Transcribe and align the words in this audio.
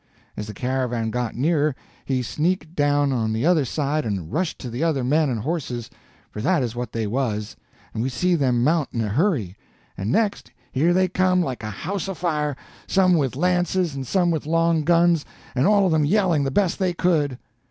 As 0.35 0.47
the 0.47 0.55
caravan 0.55 1.11
got 1.11 1.35
nearer, 1.35 1.75
he 2.05 2.23
sneaked 2.23 2.73
down 2.75 3.11
on 3.13 3.33
the 3.33 3.45
other 3.45 3.63
side 3.65 4.03
and 4.03 4.33
rushed 4.33 4.57
to 4.61 4.69
the 4.71 4.83
other 4.83 5.03
men 5.03 5.29
and 5.29 5.41
horses—for 5.41 6.41
that 6.41 6.63
is 6.63 6.75
what 6.75 6.91
they 6.91 7.05
was—and 7.05 8.01
we 8.01 8.09
see 8.09 8.33
them 8.33 8.63
mount 8.63 8.89
in 8.93 9.01
a 9.01 9.09
hurry; 9.09 9.55
and 9.95 10.11
next, 10.11 10.49
here 10.71 10.91
they 10.91 11.07
come, 11.07 11.39
like 11.43 11.61
a 11.61 11.69
house 11.69 12.07
afire, 12.07 12.55
some 12.87 13.13
with 13.15 13.35
lances 13.35 13.93
and 13.93 14.07
some 14.07 14.31
with 14.31 14.47
long 14.47 14.83
guns, 14.83 15.23
and 15.53 15.67
all 15.67 15.85
of 15.85 15.91
them 15.91 16.03
yelling 16.03 16.45
the 16.45 16.49
best 16.49 16.79
they 16.79 16.93
could. 16.93 17.37